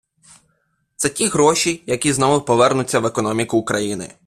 [0.95, 4.13] Це ті гроші, які знову повернуться в економіку України.